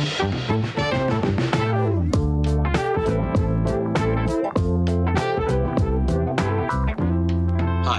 [0.00, 0.06] Hi,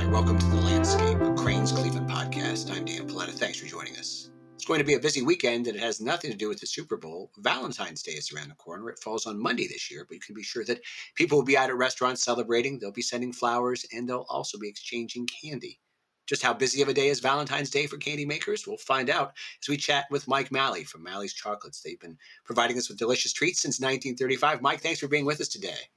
[0.07, 2.75] welcome to the Landscape, Crain's Cleveland podcast.
[2.75, 3.33] I'm Dan Paletta.
[3.33, 4.31] Thanks for joining us.
[4.55, 6.65] It's going to be a busy weekend, and it has nothing to do with the
[6.65, 7.29] Super Bowl.
[7.37, 8.89] Valentine's Day is around the corner.
[8.89, 10.81] It falls on Monday this year, but you can be sure that
[11.13, 12.79] people will be out at restaurants celebrating.
[12.79, 15.79] They'll be sending flowers, and they'll also be exchanging candy.
[16.27, 18.65] Just how busy of a day is Valentine's Day for candy makers?
[18.65, 21.81] We'll find out as we chat with Mike Malley from Malley's Chocolates.
[21.81, 24.61] They've been providing us with delicious treats since 1935.
[24.61, 25.89] Mike, thanks for being with us today.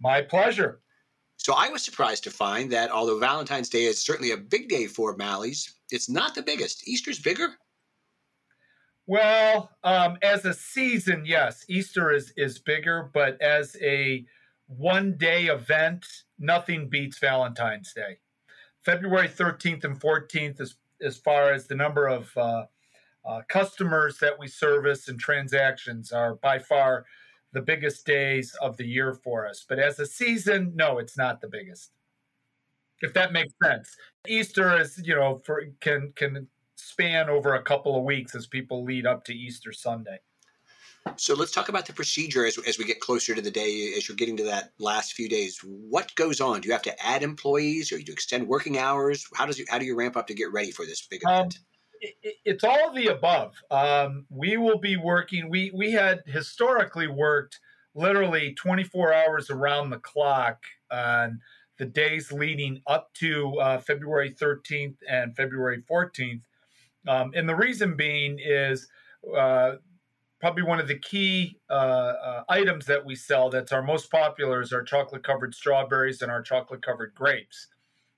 [0.00, 0.80] My pleasure.
[1.36, 4.86] So I was surprised to find that although Valentine's Day is certainly a big day
[4.86, 6.88] for Malley's, it's not the biggest.
[6.88, 7.50] Easter's bigger.
[9.06, 14.26] Well, um, as a season, yes, Easter is is bigger, but as a
[14.66, 16.04] one day event,
[16.38, 18.18] nothing beats Valentine's Day.
[18.86, 22.64] February 13th and 14th, as as far as the number of uh,
[23.26, 27.04] uh, customers that we service and transactions, are by far
[27.52, 29.66] the biggest days of the year for us.
[29.68, 31.90] But as a season, no, it's not the biggest.
[33.02, 33.94] If that makes sense.
[34.26, 38.84] Easter is, you know, for can can span over a couple of weeks as people
[38.84, 40.20] lead up to Easter Sunday.
[41.16, 44.08] So let's talk about the procedure as, as we get closer to the day, as
[44.08, 45.60] you're getting to that last few days.
[45.64, 46.60] What goes on?
[46.60, 49.26] Do you have to add employees or you do extend working hours?
[49.34, 51.58] How does you, how do you ramp up to get ready for this big event?
[51.58, 51.62] Um,
[52.44, 53.54] it's all of the above.
[53.70, 55.48] Um, we will be working.
[55.48, 57.58] We we had historically worked
[57.94, 61.40] literally 24 hours around the clock on
[61.78, 66.42] the days leading up to uh, February 13th and February 14th.
[67.08, 68.88] Um, and the reason being is
[69.36, 69.76] uh,
[70.40, 74.60] probably one of the key uh, uh items that we sell that's our most popular
[74.60, 77.68] is our chocolate covered strawberries and our chocolate covered grapes.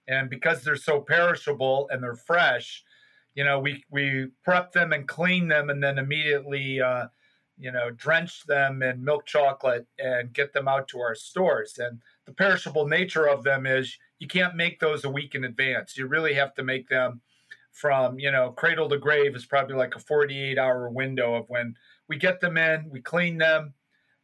[0.09, 2.83] And because they're so perishable and they're fresh,
[3.35, 7.07] you know, we we prep them and clean them, and then immediately, uh,
[7.57, 11.79] you know, drench them in milk chocolate and get them out to our stores.
[11.79, 15.97] And the perishable nature of them is you can't make those a week in advance.
[15.97, 17.21] You really have to make them
[17.79, 21.75] from you know cradle to grave is probably like a 48 hour window of when
[22.09, 23.75] we get them in, we clean them,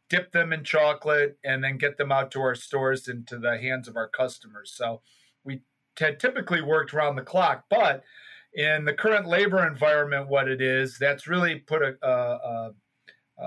[0.09, 3.87] dip them in chocolate, and then get them out to our stores into the hands
[3.87, 4.73] of our customers.
[4.75, 5.01] So
[5.43, 5.61] we
[5.97, 8.03] had typically worked around the clock, but
[8.53, 12.71] in the current labor environment, what it is, that's really put a, a,
[13.37, 13.43] a,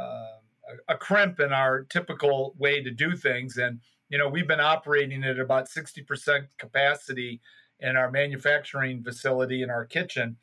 [0.88, 3.56] a crimp in our typical way to do things.
[3.56, 3.80] And,
[4.10, 7.40] you know, we've been operating at about 60% capacity
[7.80, 10.36] in our manufacturing facility in our kitchen.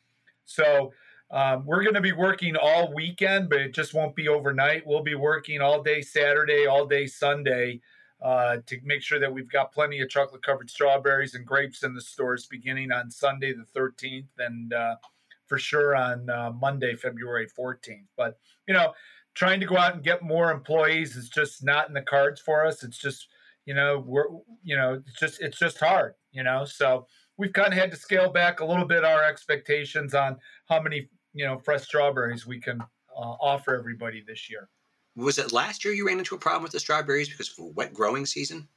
[0.45, 0.91] So
[1.31, 4.85] um, we're going to be working all weekend, but it just won't be overnight.
[4.85, 7.81] We'll be working all day Saturday, all day Sunday
[8.21, 11.93] uh, to make sure that we've got plenty of chocolate covered strawberries and grapes in
[11.93, 14.95] the stores beginning on Sunday the 13th and uh,
[15.45, 18.07] for sure on uh, Monday, February 14th.
[18.15, 18.93] But, you know,
[19.33, 22.65] trying to go out and get more employees is just not in the cards for
[22.65, 22.83] us.
[22.83, 23.27] It's just,
[23.65, 24.27] you know, we're,
[24.63, 27.07] you know, it's just, it's just hard, you know, so
[27.37, 30.37] we've kind of had to scale back a little bit our expectations on
[30.67, 34.69] how many, you know, fresh strawberries we can uh, offer everybody this year.
[35.15, 37.67] Was it last year you ran into a problem with the strawberries because of a
[37.69, 38.67] wet growing season?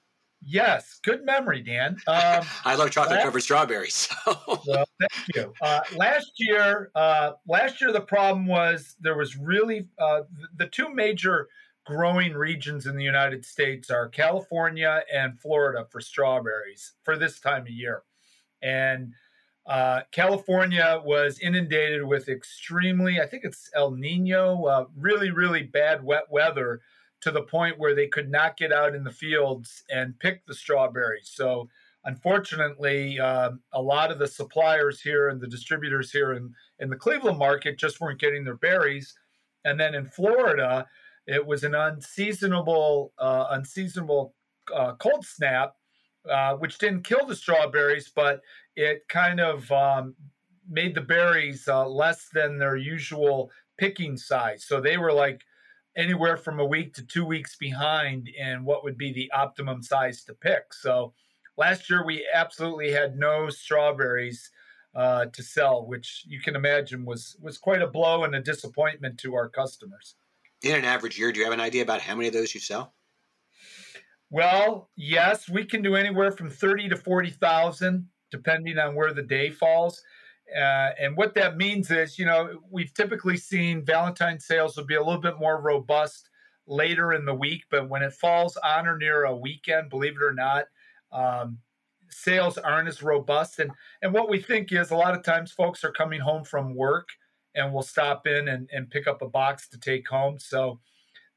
[0.41, 1.97] Yes, good memory, Dan.
[2.07, 4.09] Um, I love chocolate covered strawberries.
[4.25, 4.61] So.
[4.67, 5.53] well, thank you.
[5.63, 10.23] Uh, last year, uh, last year the problem was there was really uh,
[10.57, 11.49] the two major
[11.87, 17.63] growing regions in the United States are California and Florida for strawberries for this time
[17.63, 18.03] of year,
[18.63, 19.15] and
[19.67, 26.03] uh, California was inundated with extremely, I think it's El Nino, uh, really, really bad
[26.03, 26.81] wet weather
[27.21, 30.55] to the point where they could not get out in the fields and pick the
[30.55, 31.31] strawberries.
[31.35, 31.69] So,
[32.05, 36.97] unfortunately, uh, a lot of the suppliers here and the distributors here in, in the
[36.97, 39.15] Cleveland market just weren't getting their berries.
[39.67, 40.87] And then in Florida,
[41.27, 44.35] it was an unseasonable, uh, unseasonable
[44.75, 45.75] uh, cold snap
[46.31, 48.41] uh, which didn't kill the strawberries, but
[48.77, 50.15] it kind of um,
[50.69, 54.65] made the berries uh, less than their usual picking size.
[54.65, 55.43] So they were like
[55.97, 60.25] anywhere from a week to two weeks behind in what would be the optimum size
[60.25, 60.73] to pick.
[60.73, 61.13] So
[61.57, 64.51] last year we absolutely had no strawberries
[64.95, 69.19] uh, to sell, which you can imagine was was quite a blow and a disappointment
[69.19, 70.15] to our customers.
[70.63, 72.61] In an average year, do you have an idea about how many of those you
[72.61, 72.95] sell?
[74.31, 79.51] Well, yes, we can do anywhere from 30 to 40,000 depending on where the day
[79.51, 80.03] falls.
[80.55, 84.97] Uh, and what that means is, you know, we've typically seen Valentine sales will be
[84.97, 86.29] a little bit more robust
[86.67, 90.23] later in the week, but when it falls on or near a weekend, believe it
[90.23, 90.65] or not,
[91.13, 91.59] um,
[92.11, 93.59] sales aren't as robust.
[93.59, 93.71] And
[94.03, 97.09] and what we think is a lot of times folks are coming home from work
[97.55, 100.39] and will stop in and, and pick up a box to take home.
[100.39, 100.81] So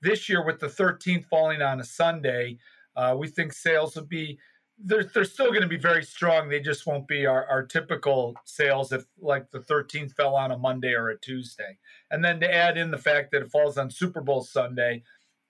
[0.02, 2.58] this year, with the 13th falling on a Sunday,
[2.96, 4.40] uh, we think sales will be
[4.84, 6.50] they're, they're still going to be very strong.
[6.50, 10.58] They just won't be our, our typical sales if like the 13th fell on a
[10.58, 11.78] Monday or a Tuesday.
[12.10, 15.04] And then to add in the fact that it falls on Super Bowl Sunday,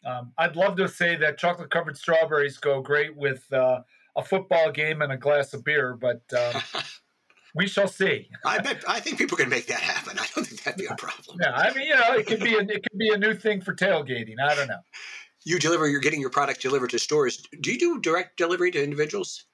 [0.05, 3.81] um, I'd love to say that chocolate covered strawberries go great with uh,
[4.15, 6.61] a football game and a glass of beer, but um,
[7.55, 8.29] we shall see.
[8.45, 8.83] I bet.
[8.87, 10.17] I think people can make that happen.
[10.17, 11.37] I don't think that'd be a problem.
[11.41, 13.61] Yeah, I mean, you know, it could be a, it could be a new thing
[13.61, 14.35] for tailgating.
[14.43, 14.81] I don't know.
[15.43, 15.87] You deliver.
[15.87, 17.43] You're getting your product delivered to stores.
[17.61, 19.45] Do you do direct delivery to individuals?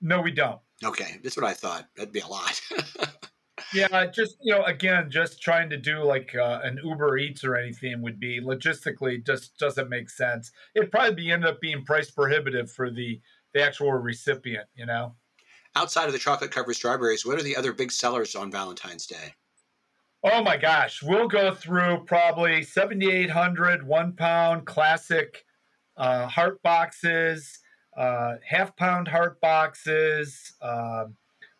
[0.00, 0.60] No, we don't.
[0.84, 1.86] Okay, that's what I thought.
[1.96, 2.60] That'd be a lot.
[3.74, 7.56] yeah, just you know, again, just trying to do like uh, an Uber Eats or
[7.56, 10.52] anything would be logistically just doesn't make sense.
[10.74, 13.20] It'd probably be end up being price prohibitive for the
[13.54, 14.68] the actual recipient.
[14.74, 15.14] You know
[15.78, 19.34] outside of the chocolate covered strawberries, what are the other big sellers on Valentine's Day?
[20.24, 25.44] Oh my gosh, we'll go through probably 7,800 one pound classic
[25.96, 27.60] uh, heart boxes,
[27.96, 30.54] uh, half pound heart boxes.
[30.60, 31.04] Uh,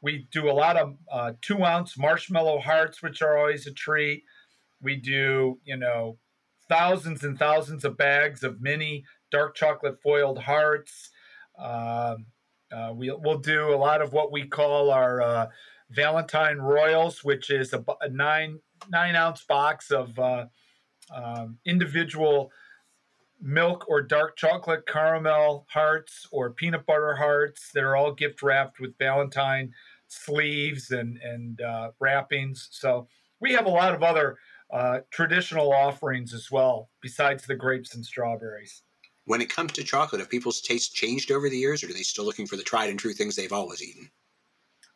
[0.03, 4.25] we do a lot of uh, two ounce marshmallow hearts, which are always a treat.
[4.83, 6.19] We do, you know,
[6.69, 11.11] thousands and thousands of bags of mini dark chocolate foiled hearts.
[11.57, 12.27] Um,
[12.73, 15.47] uh, we, will do a lot of what we call our uh,
[15.91, 20.47] Valentine Royals, which is a, a, nine nine ounce box of uh,
[21.15, 22.51] um, individual
[23.41, 28.81] milk or dark chocolate caramel hearts or peanut butter hearts that are all gift wrapped
[28.81, 29.73] with Valentine
[30.09, 32.69] sleeves and and uh, wrappings.
[32.71, 33.09] So
[33.41, 34.37] we have a lot of other
[34.71, 38.83] uh, traditional offerings as well, besides the grapes and strawberries
[39.29, 42.03] when it comes to chocolate, have people's tastes changed over the years, or are they
[42.03, 44.11] still looking for the tried and true things they've always eaten?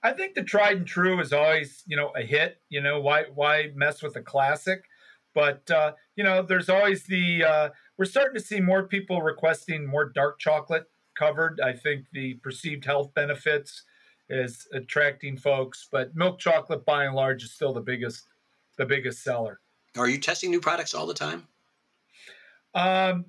[0.02, 2.60] I think the tried and true is always, you know, a hit.
[2.68, 4.84] You know, why why mess with a classic?
[5.34, 9.86] But uh, you know, there's always the uh, we're starting to see more people requesting
[9.86, 10.84] more dark chocolate
[11.14, 11.60] covered.
[11.60, 13.84] I think the perceived health benefits
[14.28, 18.26] is attracting folks, but milk chocolate by and large is still the biggest
[18.78, 19.60] the biggest seller.
[19.96, 21.46] Are you testing new products all the time?
[22.74, 23.26] Um,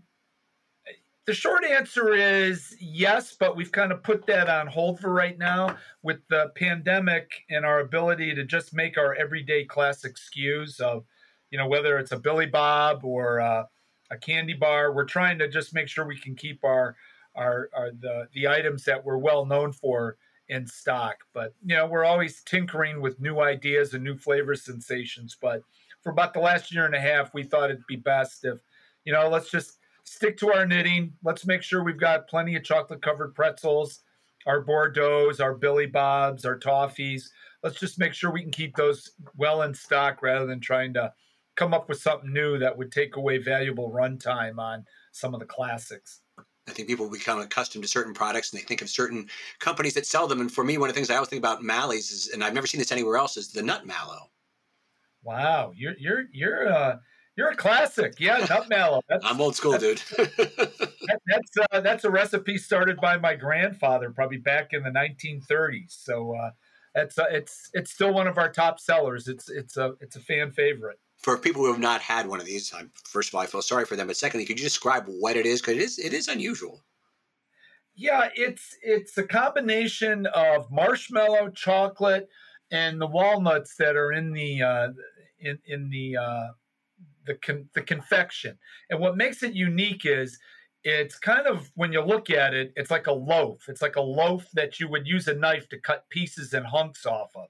[1.26, 5.38] the short answer is yes, but we've kind of put that on hold for right
[5.38, 11.06] now with the pandemic and our ability to just make our everyday classic SKUs of,
[11.50, 13.64] you know, whether it's a Billy Bob or uh,
[14.12, 14.92] a candy bar.
[14.92, 16.96] We're trying to just make sure we can keep our,
[17.36, 20.18] our, our the the items that we're well known for
[20.50, 21.18] in stock.
[21.34, 25.38] But you know, we're always tinkering with new ideas and new flavor sensations.
[25.40, 25.64] But
[26.02, 28.60] for about the last year and a half, we thought it'd be best if,
[29.06, 31.14] you know, let's just stick to our knitting.
[31.24, 34.02] Let's make sure we've got plenty of chocolate covered pretzels,
[34.46, 37.30] our Bordeaux's, our Billy Bob's, our toffees.
[37.64, 41.14] Let's just make sure we can keep those well in stock rather than trying to
[41.56, 45.46] come up with something new that would take away valuable runtime on some of the
[45.46, 46.22] classics.
[46.68, 49.28] I think people become accustomed to certain products and they think of certain
[49.60, 50.40] companies that sell them.
[50.40, 52.54] And for me, one of the things I always think about Malley's is, and I've
[52.54, 54.30] never seen this anywhere else, is the nut mallow.
[55.24, 56.98] Wow, you're you're you're uh,
[57.36, 58.20] you're a classic.
[58.20, 59.02] Yeah, nut mallow.
[59.10, 59.98] That's, I'm old school, dude.
[60.18, 66.04] that, that's uh, that's a recipe started by my grandfather, probably back in the 1930s.
[66.04, 66.52] So uh,
[66.96, 69.28] it's uh, it's it's still one of our top sellers.
[69.28, 71.00] It's it's a it's a fan favorite.
[71.18, 73.62] For people who have not had one of these, I'm, first of all, I feel
[73.62, 74.08] sorry for them.
[74.08, 75.62] But secondly, could you describe what it is?
[75.62, 76.84] Because it is it is unusual.
[77.96, 82.28] Yeah, it's it's a combination of marshmallow, chocolate,
[82.72, 84.88] and the walnuts that are in the uh,
[85.40, 86.48] in in the uh,
[87.26, 88.58] the con- the confection.
[88.90, 90.40] And what makes it unique is
[90.84, 93.66] it's kind of when you look at it, it's like a loaf.
[93.70, 97.06] It's like a loaf that you would use a knife to cut pieces and hunks
[97.06, 97.48] off of.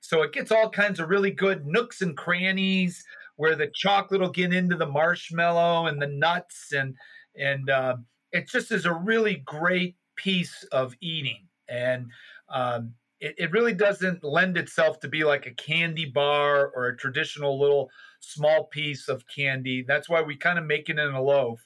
[0.00, 3.04] So it gets all kinds of really good nooks and crannies
[3.36, 6.94] where the chocolate will get into the marshmallow and the nuts and
[7.36, 7.96] and uh,
[8.32, 12.10] it just is a really great piece of eating and
[12.48, 16.96] um, it, it really doesn't lend itself to be like a candy bar or a
[16.96, 19.84] traditional little small piece of candy.
[19.86, 21.60] That's why we kind of make it in a loaf,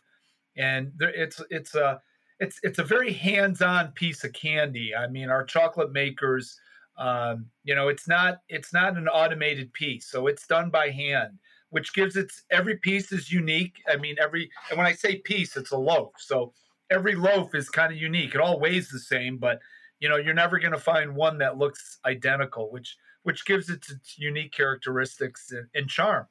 [0.57, 2.01] and there, it's it's a
[2.41, 4.95] it's it's a very hands-on piece of candy.
[4.95, 6.59] I mean, our chocolate makers,
[6.99, 11.39] um, you know, it's not it's not an automated piece, so it's done by hand,
[11.71, 13.83] which gives its every piece is unique.
[13.89, 16.53] I mean, every and when I say piece, it's a loaf, so
[16.91, 18.35] every loaf is kind of unique.
[18.35, 19.61] It all weighs the same, but
[20.01, 23.85] you know, you're never going to find one that looks identical, which which gives it
[23.89, 26.27] its unique characteristics and, and charm.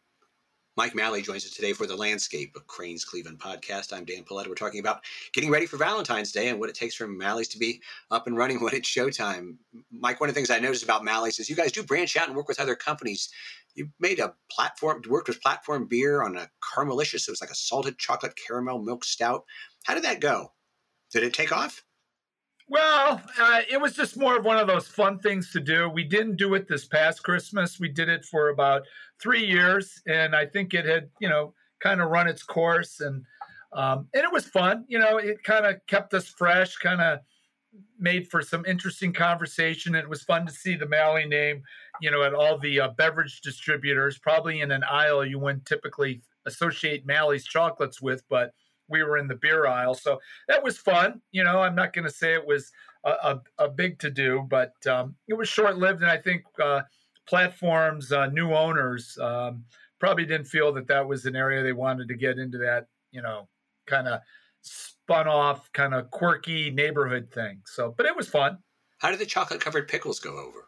[0.77, 3.91] Mike Malley joins us today for the Landscape, of Crain's Cleveland podcast.
[3.91, 4.47] I'm Dan Paletta.
[4.47, 5.01] We're talking about
[5.33, 8.37] getting ready for Valentine's Day and what it takes for Malley's to be up and
[8.37, 9.57] running when it's showtime.
[9.91, 12.27] Mike, one of the things I noticed about Malley's is you guys do branch out
[12.27, 13.29] and work with other companies.
[13.75, 17.27] You made a platform, worked with Platform Beer on a Caramelicious.
[17.27, 19.43] It was like a salted chocolate caramel milk stout.
[19.83, 20.53] How did that go?
[21.11, 21.83] Did it take off?
[22.71, 25.89] Well, uh, it was just more of one of those fun things to do.
[25.89, 27.81] We didn't do it this past Christmas.
[27.81, 28.83] We did it for about
[29.19, 33.25] three years, and I think it had, you know, kind of run its course, and
[33.73, 34.85] um, and it was fun.
[34.87, 37.19] You know, it kind of kept us fresh, kind of
[37.99, 39.93] made for some interesting conversation.
[39.93, 41.63] It was fun to see the Malley name,
[41.99, 46.21] you know, at all the uh, beverage distributors, probably in an aisle you wouldn't typically
[46.45, 48.53] associate Malley's chocolates with, but
[48.91, 49.93] we were in the beer aisle.
[49.93, 51.21] So that was fun.
[51.31, 52.71] You know, I'm not going to say it was
[53.03, 56.01] a, a, a, big to do, but um, it was short lived.
[56.01, 56.81] And I think uh,
[57.27, 59.63] Platform's, uh, new owners, um,
[59.99, 63.21] probably didn't feel that that was an area they wanted to get into that, you
[63.21, 63.47] know,
[63.85, 64.19] kind of
[64.61, 67.61] spun off, kind of quirky neighborhood thing.
[67.65, 68.57] So, but it was fun.
[68.97, 70.67] How did the chocolate covered pickles go over?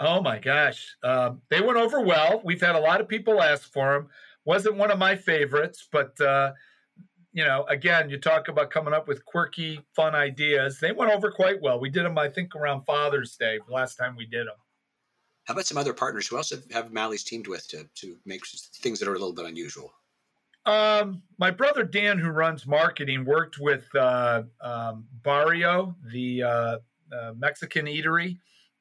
[0.00, 0.96] Oh my gosh.
[1.04, 2.40] Um, they went over well.
[2.44, 4.08] We've had a lot of people ask for them.
[4.44, 6.52] Wasn't one of my favorites, but uh,
[7.32, 10.78] you know, again, you talk about coming up with quirky, fun ideas.
[10.80, 11.78] They went over quite well.
[11.78, 14.56] We did them, I think, around Father's Day the last time we did them.
[15.44, 16.26] How about some other partners?
[16.26, 19.46] Who else have Malley's teamed with to, to make things that are a little bit
[19.46, 19.92] unusual?
[20.66, 26.78] Um, my brother Dan, who runs marketing, worked with uh, um, Barrio, the uh,
[27.12, 28.38] uh, Mexican eatery,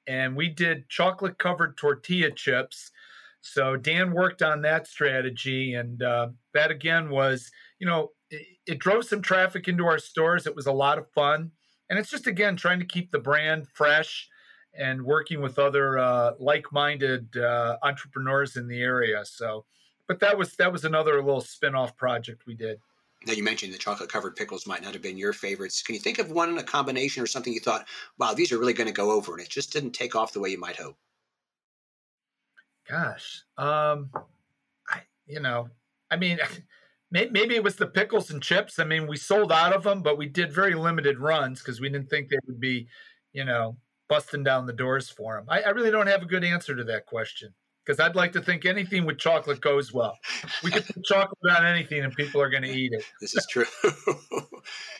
[0.08, 2.92] and we did chocolate covered tortilla chips.
[3.42, 8.80] So Dan worked on that strategy, and uh, that again was, you know, it, it
[8.80, 10.46] drove some traffic into our stores.
[10.46, 11.52] It was a lot of fun,
[11.90, 14.30] and it's just again trying to keep the brand fresh
[14.78, 19.26] and working with other uh, like-minded uh, entrepreneurs in the area.
[19.26, 19.66] So,
[20.08, 22.80] but that was that was another little spin-off project we did.
[23.26, 25.82] Now you mentioned the chocolate covered pickles might not have been your favorites.
[25.82, 27.86] Can you think of one in a combination or something you thought,
[28.18, 30.40] wow, these are really going to go over, and it just didn't take off the
[30.40, 30.98] way you might hope?
[32.88, 34.10] Gosh, um,
[34.88, 35.70] I you know,
[36.12, 36.40] I mean.
[37.12, 38.80] maybe it was the pickles and chips.
[38.80, 41.90] I mean, we sold out of them, but we did very limited runs because we
[41.90, 42.88] didn't think they would be,
[43.34, 45.46] you know, busting down the doors for them.
[45.50, 47.54] I, I really don't have a good answer to that question
[47.86, 50.18] because I'd like to think anything with chocolate goes well.
[50.64, 53.04] We could put chocolate on anything and people are going to eat it.
[53.20, 53.66] This is true.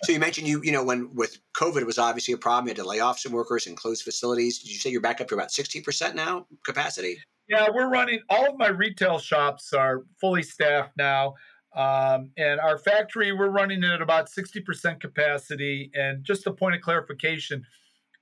[0.04, 2.66] so you mentioned you, you know, when with COVID, it was obviously a problem.
[2.66, 4.58] You had to lay off some workers and close facilities.
[4.58, 7.20] Did you say you're back up to about 60% now capacity?
[7.48, 11.36] Yeah, we're running, all of my retail shops are fully staffed now.
[11.76, 15.92] Um, and our factory, we're running it at about 60% capacity.
[15.94, 17.64] And just a point of clarification,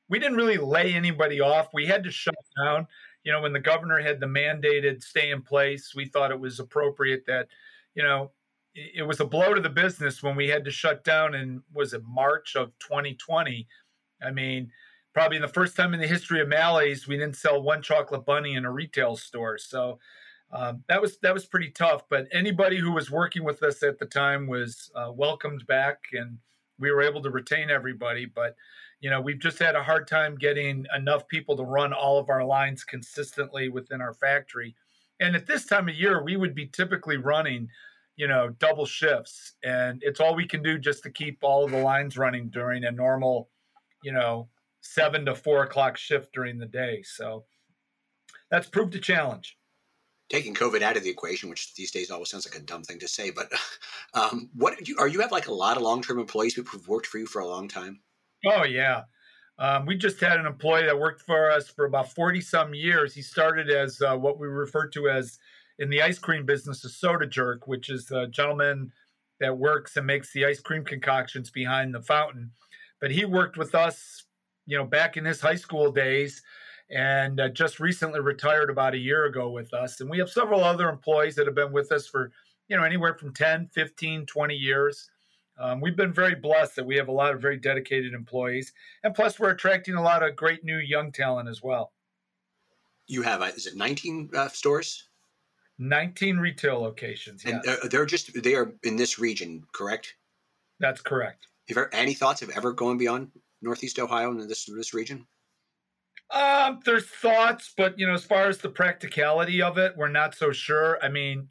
[0.10, 1.70] we didn't really lay anybody off.
[1.74, 2.88] We had to shut down.
[3.24, 6.60] You know, when the governor had the mandated stay in place, we thought it was
[6.60, 7.48] appropriate that,
[7.94, 8.32] you know,
[8.74, 11.94] it was a blow to the business when we had to shut down in was
[11.94, 13.68] it March of 2020.
[14.22, 14.72] I mean,
[15.13, 18.54] probably the first time in the history of Malley's, we didn't sell one chocolate bunny
[18.54, 19.58] in a retail store.
[19.58, 20.00] So
[20.51, 22.04] um, that was that was pretty tough.
[22.10, 26.38] But anybody who was working with us at the time was uh, welcomed back, and
[26.80, 28.25] we were able to retain everybody.
[28.25, 28.56] But
[29.01, 32.30] you know, we've just had a hard time getting enough people to run all of
[32.30, 34.75] our lines consistently within our factory.
[35.20, 37.68] And at this time of year, we would be typically running,
[38.16, 41.72] you know, double shifts, and it's all we can do just to keep all of
[41.72, 43.50] the lines running during a normal,
[44.01, 44.48] you know,
[44.80, 47.04] seven to four o'clock shift during the day.
[47.04, 47.44] So
[48.50, 49.58] that's proved a challenge
[50.29, 53.00] taking COVID out of the equation, which these days always sounds like a dumb thing
[53.00, 53.51] to say, but
[54.13, 56.88] um, what you, are you have like a lot of long term employees people who've
[56.88, 58.00] worked for you for a long time?
[58.46, 59.03] Oh yeah,
[59.60, 63.13] um, we just had an employee that worked for us for about forty some years.
[63.13, 65.39] He started as uh, what we refer to as
[65.79, 68.91] in the ice cream business a soda jerk, which is a gentleman
[69.39, 72.51] that works and makes the ice cream concoctions behind the fountain.
[73.00, 74.24] But he worked with us,
[74.65, 76.41] you know, back in his high school days
[76.89, 80.00] and uh, just recently retired about a year ago with us.
[80.00, 82.32] And we have several other employees that have been with us for,
[82.67, 85.10] you know, anywhere from 10, 15, 20 years.
[85.60, 88.74] Um, we've been very blessed that we have a lot of very dedicated employees.
[89.03, 91.91] And plus, we're attracting a lot of great new young talent as well.
[93.08, 95.08] You have, uh, is it 19 uh, stores?
[95.79, 97.44] 19 retail locations.
[97.44, 97.65] Yes.
[97.65, 100.15] And they're just, they are in this region, correct?
[100.79, 101.48] That's correct.
[101.67, 105.25] Have there any thoughts of ever going beyond Northeast Ohio and this, this region?
[106.29, 110.36] Um, there's thoughts, but you know, as far as the practicality of it, we're not
[110.36, 111.00] so sure.
[111.01, 111.48] I mean,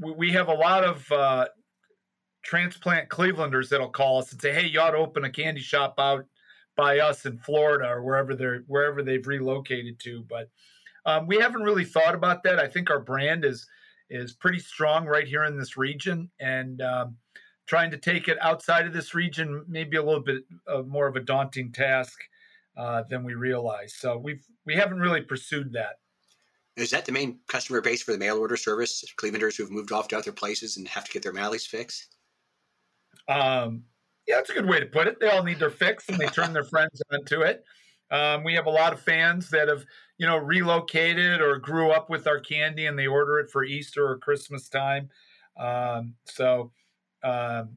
[0.00, 1.48] we, we have a lot of uh,
[2.42, 5.94] transplant Clevelanders that'll call us and say, "Hey, you ought to open a candy shop
[5.98, 6.24] out
[6.76, 10.48] by us in Florida or wherever they're wherever they've relocated to." But
[11.04, 12.58] um, we haven't really thought about that.
[12.58, 13.66] I think our brand is
[14.08, 17.16] is pretty strong right here in this region, and um,
[17.66, 20.44] trying to take it outside of this region may be a little bit
[20.86, 22.18] more of a daunting task
[22.76, 23.94] uh, than we realize.
[23.94, 25.96] So we've we haven't really pursued that.
[26.76, 29.04] Is that the main customer base for the mail order service?
[29.16, 32.16] Clevelanders who've moved off to other places and have to get their Malley's fixed.
[33.28, 33.84] Um,
[34.26, 35.20] yeah, that's a good way to put it.
[35.20, 37.64] They all need their fix, and they turn their friends onto it.
[38.10, 39.84] Um, we have a lot of fans that have,
[40.18, 44.06] you know, relocated or grew up with our candy, and they order it for Easter
[44.06, 45.10] or Christmas time.
[45.56, 46.72] Um, so,
[47.22, 47.76] um,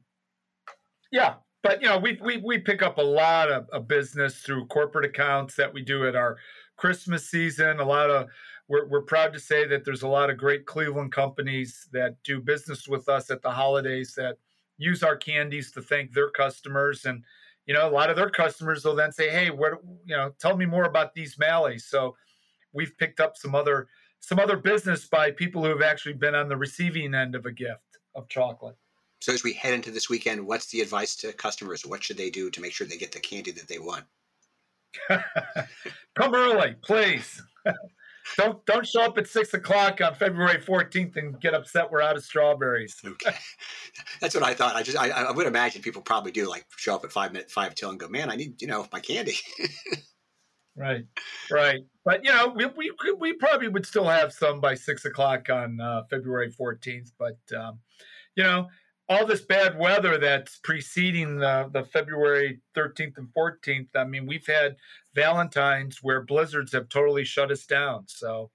[1.12, 4.66] yeah, but you know, we we we pick up a lot of, of business through
[4.66, 6.36] corporate accounts that we do at our
[6.76, 7.80] Christmas season.
[7.80, 8.28] A lot of
[8.68, 12.40] we're, we're proud to say that there's a lot of great Cleveland companies that do
[12.40, 14.36] business with us at the holidays that
[14.76, 17.04] use our candies to thank their customers.
[17.04, 17.24] And
[17.68, 19.74] you know a lot of their customers will then say hey what
[20.04, 22.16] you know tell me more about these Malley's so
[22.72, 23.86] we've picked up some other
[24.18, 27.52] some other business by people who have actually been on the receiving end of a
[27.52, 28.76] gift of chocolate
[29.20, 32.30] so as we head into this weekend what's the advice to customers what should they
[32.30, 34.04] do to make sure they get the candy that they want
[36.14, 37.42] come early please
[38.36, 42.16] don't don't show up at six o'clock on February fourteenth and get upset we're out
[42.16, 42.96] of strawberries.
[43.04, 43.36] okay,
[44.20, 44.76] that's what I thought.
[44.76, 47.50] I just I, I would imagine people probably do like show up at five minute
[47.50, 49.36] five till and go, man, I need you know my candy.
[50.76, 51.04] right,
[51.50, 51.80] right.
[52.04, 55.80] But you know, we, we we probably would still have some by six o'clock on
[55.80, 57.12] uh, February fourteenth.
[57.18, 57.78] But um,
[58.36, 58.68] you know,
[59.08, 63.88] all this bad weather that's preceding the, the February 13th and 14th.
[63.96, 64.76] I mean, we've had
[65.14, 68.04] Valentine's where blizzards have totally shut us down.
[68.06, 68.50] So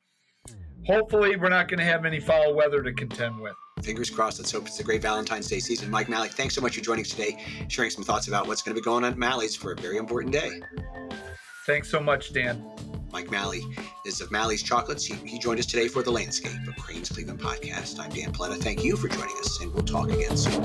[0.86, 3.56] hopefully, we're not going to have any foul weather to contend with.
[3.82, 4.40] Fingers crossed.
[4.40, 5.90] Let's hope it's a great Valentine's Day season.
[5.90, 8.76] Mike Malley, thanks so much for joining us today, sharing some thoughts about what's going
[8.76, 10.62] to be going on at Malley's for a very important day.
[11.66, 12.62] Thanks so much, Dan.
[13.14, 13.62] Mike Malley
[14.06, 15.06] is of Malley's Chocolates.
[15.06, 18.00] He, he, joined us today for the Landscape, a Crain's Cleveland podcast.
[18.00, 18.58] I'm Dan Paletta.
[18.62, 20.62] Thank you for joining us, and we'll talk again soon.